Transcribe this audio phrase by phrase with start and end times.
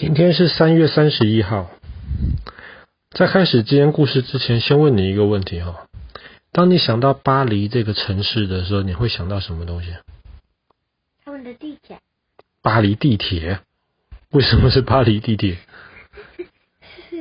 [0.00, 1.70] 今天是三月三十一号。
[3.10, 5.88] 在开始今天故事之前，先问你一个问题哈：
[6.52, 9.90] 当你想到巴黎这个城市的时候，你会想到什么东西？
[11.22, 11.98] 他们的地铁。
[12.62, 13.60] 巴黎地铁？
[14.30, 15.58] 为什么是巴黎地铁？
[17.10, 17.16] 是，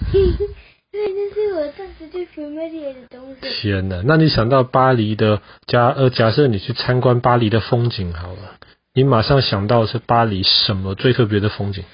[0.08, 3.60] 因为这是我上次去 Familiar 的东西。
[3.60, 4.02] 天哪！
[4.06, 8.56] 那你想到巴黎的假呃，假设你去参观巴黎的风景好了，
[8.94, 11.84] 你马上想到是巴黎什么最特别的风景？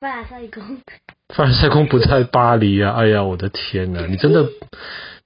[0.00, 0.80] 凡尔赛宫，
[1.34, 2.94] 凡尔赛宫不在巴黎啊！
[2.96, 4.06] 哎呀，我的天哪！
[4.06, 4.44] 你真的，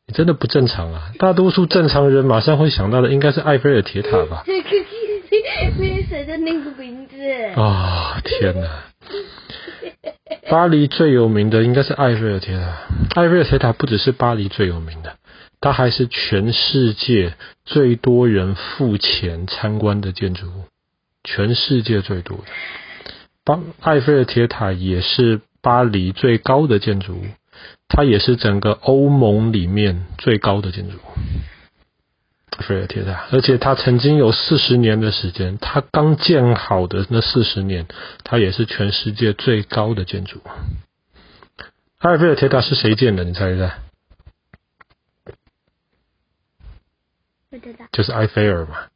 [0.06, 1.12] 你真的不正常啊！
[1.18, 4.44] 大多数正常人马上会想到的应该是埃菲尔铁塔吧？
[5.78, 7.16] 没有写的那个名字。
[7.54, 8.84] 啊、哦，天哪！
[10.50, 13.20] 巴黎最有名的应该是埃菲尔铁塔。
[13.20, 15.16] 埃菲尔铁塔不只是巴黎最有名的，
[15.60, 17.34] 它还是全世界
[17.66, 20.64] 最多人付钱参观的建筑物，
[21.24, 22.44] 全世界最多的。
[23.44, 27.24] 巴埃菲尔铁塔也是巴黎最高的建筑物，
[27.88, 31.00] 它也是整个欧盟里面最高的建筑物。
[32.58, 37.86] 埃菲尔铁塔，而且它曾经有四十年的时间，它刚建好的那四十年，
[38.22, 40.40] 它也是全世界最高的建筑。
[41.98, 43.24] 埃菲尔铁塔是谁建的？
[43.24, 43.74] 你猜一猜？
[47.50, 47.86] 不知道。
[47.90, 48.86] 就是埃菲尔嘛。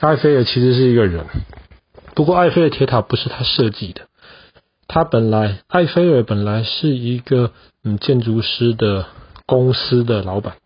[0.00, 1.26] 埃菲尔其实是一个人。
[2.14, 4.02] 不过，埃菲尔铁塔不是他设计的。
[4.86, 9.06] 他本来，埃菲尔本来是一个嗯建筑师的
[9.46, 10.56] 公司的老板。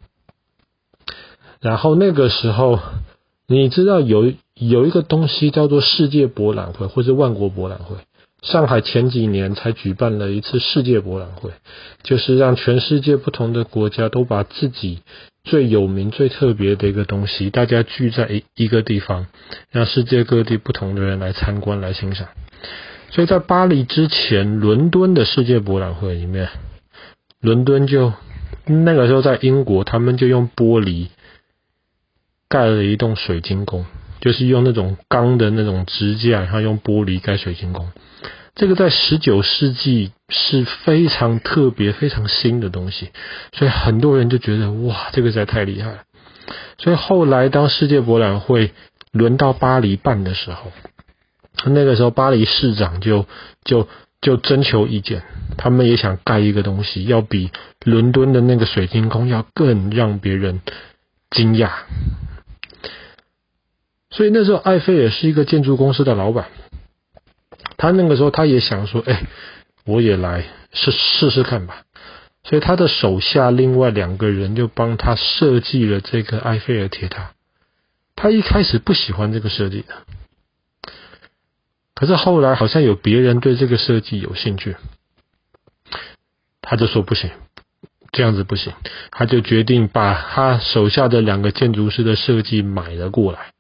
[1.60, 2.80] 然后那个时候，
[3.46, 7.96] 你知道有有一个东西叫做世界博览会，或者万国博览会。
[8.42, 11.50] 上海前几年才举办了一次世界博览会，
[12.02, 15.00] 就是让全世界不同的国家都把自己
[15.42, 19.26] 最有名、最特别的一个东西，大家聚在一一个地方，
[19.70, 22.28] 让世界各地不同的人来参观、来欣赏。
[23.10, 26.48] 所以在巴黎之前，伦敦的世界博览会里面，
[27.40, 28.12] 伦敦就
[28.66, 31.08] 那个时候在英国，他们就用玻璃
[32.48, 33.86] 盖了一栋水晶宫，
[34.20, 37.90] 就是用那种钢的那种支架，然后用玻璃盖水晶宫。
[38.54, 43.10] 这个在十九世纪是非常特别、非常新的东西，
[43.52, 45.98] 所以很多人就觉得哇，这个实在太厉害了。
[46.78, 48.72] 所以后来当世界博览会
[49.12, 50.72] 轮到巴黎办的时候，
[51.66, 53.26] 那个时候巴黎市长就
[53.62, 53.88] 就
[54.22, 55.22] 就征求意见，
[55.58, 57.50] 他们也想盖一个东西，要比
[57.84, 60.62] 伦敦的那个水晶宫要更让别人
[61.30, 61.70] 惊讶。
[64.16, 66.46] 所以那时候埃菲尔是一个建筑公司的老板。
[67.76, 69.26] 他那个时候，他也想说：“哎，
[69.84, 71.82] 我也来试试试看吧。”
[72.42, 77.32] 所以他的手下另外两个人就帮他设计了这个埃菲尔铁塔。
[78.14, 79.94] 他一开始不喜欢这个设计的，
[81.94, 84.76] 可是后来好像有别人对这个设计有兴趣，
[86.62, 87.30] 他就说：“不行，
[88.12, 88.72] 这样子不行。”
[89.12, 93.52] 他就决定把他手下的两个建筑师的设计买了过来，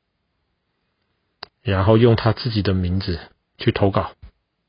[1.66, 3.18] 然后用他自己的名字。
[3.58, 4.10] 去投稿，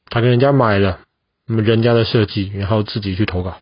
[0.09, 1.01] 他跟人家买了，
[1.45, 3.57] 人家的设计，然后自己去投稿。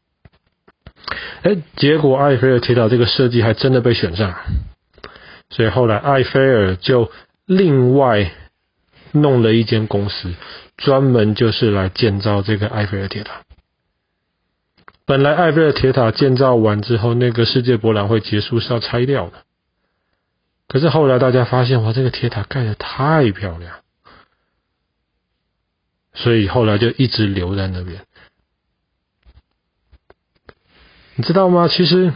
[1.42, 4.36] 哎，结果埃菲尔铁塔这个设计还真的被选上，
[5.50, 7.12] 所以后来埃菲尔就
[7.48, 8.34] 另外
[9.14, 10.32] 弄了一间公司，
[10.78, 13.42] 专门就是来建造这个埃菲尔铁塔。
[15.08, 19.44] 本来埃菲尔铁塔建造完之后，那个世界博览会结束是要拆掉的，
[20.68, 23.78] 可是后来大家发现，哇，这个铁塔盖的太漂亮。
[26.14, 28.06] 所以后来就一直留在那边，
[31.16, 31.68] 你知道吗？
[31.68, 32.14] 其实，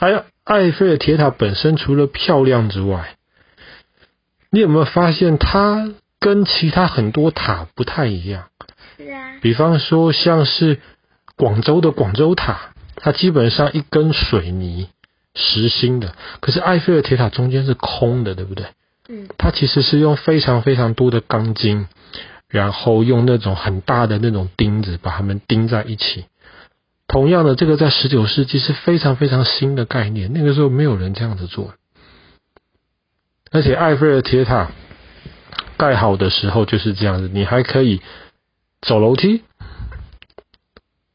[0.00, 3.16] 埃埃菲尔铁塔本身除了漂亮之外，
[4.50, 8.50] 你有没有发现它跟其他很多塔不太一样？
[8.98, 9.38] 是啊。
[9.40, 10.80] 比方说，像是
[11.36, 14.90] 广州的广州塔，它基本上一根水泥
[15.38, 18.66] 实心的，可是埃菲尔铁塔中间是空的，对不对？
[19.08, 19.28] 嗯。
[19.38, 21.86] 它其实是用非常非常多的钢筋。
[22.50, 26.24] 然后用那种很大的那种钉子把它们钉在一起。
[27.06, 31.74] 同样的，这个在十九世纪是非常非常新的概念，那个时候没有人这样子做。
[33.50, 34.70] 而且埃菲尔铁塔
[35.76, 38.00] 盖好的时候就是这样子，你还可以
[38.80, 39.42] 走楼梯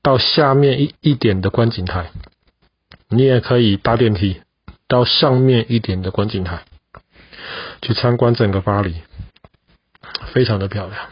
[0.04, 2.12] 到下面一一点的观景台，
[3.10, 4.42] 你也可以搭电梯
[4.88, 6.64] 到上面一点的观景台
[7.82, 8.96] 去参观整个巴黎。
[10.34, 11.10] 非常的漂亮，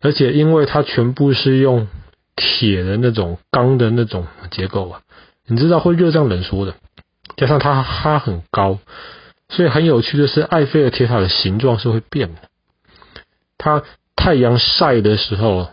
[0.00, 1.86] 而且因为它全部是用
[2.34, 5.02] 铁的那种钢的那种结构啊，
[5.46, 6.74] 你知道会热胀冷缩的，
[7.36, 8.80] 加上它它很高，
[9.48, 12.40] 所以很有趣的是，埃菲尔铁塔的形状是会变的。
[13.58, 13.84] 它
[14.16, 15.70] 太阳晒的时候，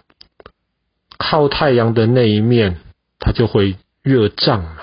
[1.18, 2.78] 靠太阳的那一面
[3.20, 3.78] 它就会
[4.10, 4.78] 热胀嘛，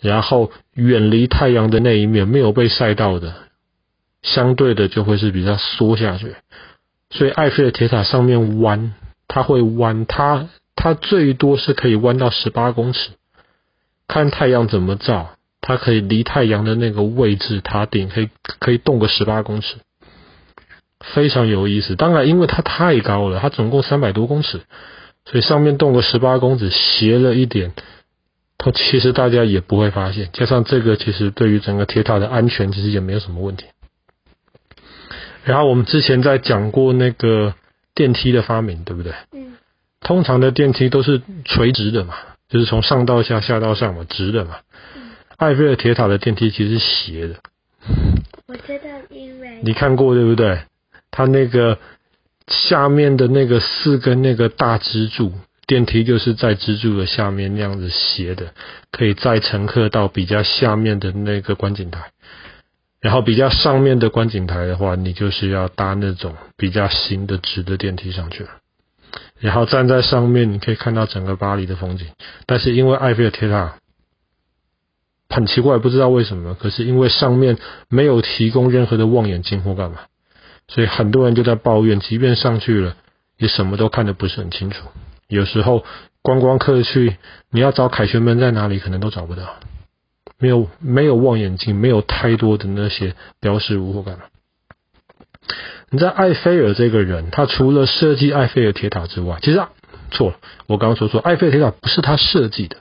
[0.00, 3.34] 然后远离太阳的那一面没有被晒到的，
[4.22, 6.34] 相对的就会是比较缩下去。
[7.10, 8.94] 所以埃菲尔铁塔上面弯，
[9.28, 13.10] 它会弯，它它最多是可以弯到十八公尺，
[14.08, 15.36] 看太阳怎么照。
[15.64, 19.76] 它可以离太阳的那个位置，塔顶可以可以动个十八公尺，
[21.14, 21.94] 非常有意思。
[21.94, 24.62] 当然，因为它太高了，它总共三百多公尺，
[25.32, 27.72] 所以上面动个十八公尺，斜了一点，
[28.58, 30.28] 它其实大家也不会发现。
[30.34, 33.64] 加上这个，其实对于整个铁塔的安全，其实也没有什么问题。
[35.44, 37.54] 然后我们之前在讲过那个
[37.94, 39.14] 电梯的发明，对不对？
[39.32, 39.54] 嗯。
[40.02, 42.14] 通常的电梯都是垂直的嘛，
[42.50, 44.58] 就是从上到下，下到上嘛，直的嘛。
[45.38, 47.36] 埃菲尔铁塔的电梯其实是斜的，
[48.46, 50.60] 我知道，因为你看过对不对？
[51.10, 51.78] 它那个
[52.48, 55.32] 下面的那个四根那个大支柱，
[55.66, 58.52] 电梯就是在支柱的下面那样子斜的，
[58.90, 62.10] 可以载乘客到比较下面的那个观景台，
[63.00, 68.50] 然后比较上面的观景台的话，你就是要搭那种比较新的直的电梯上去了，
[69.38, 72.06] 然后站在上面，你可以看到整个巴黎的风景。
[72.46, 73.74] 但是因为埃菲尔铁塔。
[75.34, 76.54] 很奇怪，不知道为什么。
[76.54, 77.56] 可是因为上面
[77.88, 80.00] 没有提供任何的望远镜或干嘛，
[80.68, 82.96] 所以很多人就在抱怨，即便上去了，
[83.36, 84.88] 也什么都看得不是很清楚。
[85.28, 85.84] 有时候
[86.22, 87.16] 观光客去，
[87.50, 89.56] 你要找凯旋门在哪里，可能都找不到，
[90.38, 94.24] 没有没有望远镜，没有太多的那些标识物或干嘛。
[95.90, 99.70] 你在埃菲尔这个人，他除了设计埃菲尔铁塔之外，其实啊，
[100.10, 100.36] 错了，
[100.66, 102.76] 我刚刚说错，埃菲尔铁塔不是他设计的，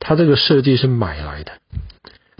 [0.00, 1.52] 他这个设计是买来的。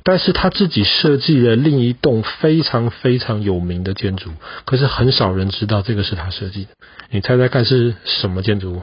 [0.08, 4.30] 但是他自己设计了另一栋非常非常有名的建筑，
[4.64, 6.70] 可是很少人知道这个是他设计的。
[7.10, 8.82] 你猜猜看是什么建筑物？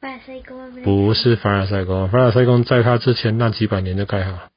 [0.00, 0.82] 凡尔赛宫？
[0.82, 4.50] 不是凡尔赛宫，凡尔赛宫在他之前那几百年就盖好了，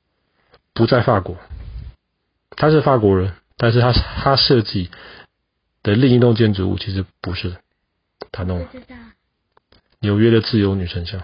[0.73, 1.37] 不在法国。
[2.57, 4.89] 他是法国人，但是他他设计
[5.83, 7.55] 的另一栋建筑物其实不是
[8.31, 8.65] 他弄的。
[9.99, 11.21] 纽约的自由女神像，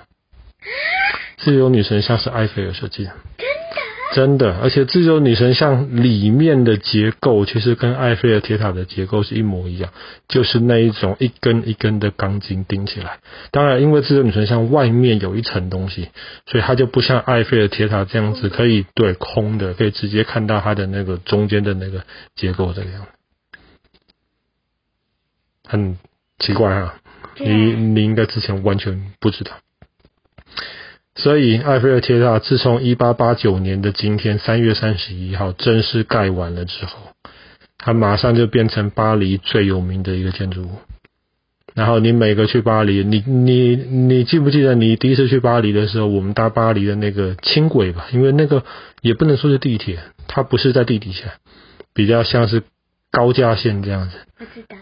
[1.42, 3.12] 自由女神像是埃菲尔设计的。
[4.13, 9.92] 真的，而且自由女神像里面的结构其实跟埃菲尔铁塔的结构是一模一样，
[10.30, 13.19] 就是那一种一根一根的钢筋钉起来。
[13.52, 16.10] 当然，因为自由女神像外面有一层东西，
[16.46, 22.04] 所以它就不像埃菲尔铁塔这样子可以对空的，可以直接看到它的那个中间的那个
[22.36, 23.07] 结构这个样子。
[25.68, 25.98] 很
[26.40, 26.96] 奇怪啊，
[27.40, 29.52] 你你应该之前完全不知道。
[31.18, 36.98] 所以，埃菲尔铁塔自从一八八九年的今天三月三十一号正式盖完了之后，
[37.78, 40.72] 它马上就变成巴黎最有名的一个建筑物。
[41.74, 48.08] 然后，你每个去巴黎，你你你记不记得你第一次去巴黎的时候，我们搭巴黎的那个轻轨吧？
[48.12, 48.64] 因为那个
[49.02, 51.34] 也不能说是地铁，它不是在地底下，
[51.94, 52.64] 比较像是
[53.12, 54.18] 高架线这样子。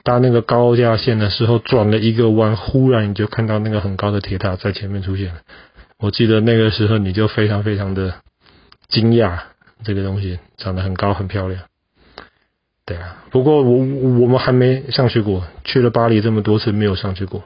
[0.04, 5.36] 搭那个高架线的时候，转了一个弯，忽然你就看到那个很高的铁塔在前面出现了。
[5.98, 8.16] 我记得那个时候你就非常非常的
[8.88, 9.40] 惊讶，
[9.84, 11.63] 这个东西长得很高很漂亮。
[12.86, 17.44] 对啊，不过我我们还没上去过，去了巴黎这么多次没有上去过。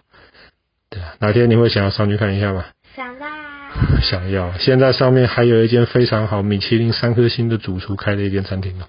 [0.89, 2.65] 对啊，哪天你会想要上去看一下吗？
[2.95, 3.27] 想啦。
[4.01, 4.57] 想要。
[4.57, 8.86] 现在上面还有一间非常好，米其林三颗星的主厨开的一间餐厅哦。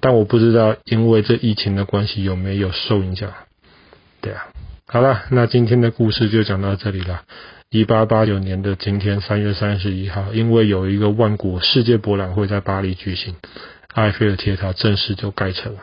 [0.00, 3.32] 但我不知道因为这疫情的关系有没有受影响。
[4.20, 4.48] 对啊，
[4.90, 7.20] 好了，那今天的故事就讲到这里了。
[7.68, 13.36] 一八八九年的今天，三月三十一号，因为有一个万国世界博览会在巴黎举行，
[13.92, 15.80] 埃菲尔铁塔正式就盖成了。